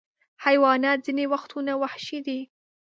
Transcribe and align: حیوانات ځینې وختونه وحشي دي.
حیوانات 0.45 0.99
ځینې 1.05 1.25
وختونه 1.33 1.71
وحشي 1.81 2.19
دي. 2.25 2.39